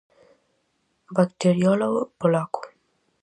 [1.17, 2.61] Bacteriólogo polaco.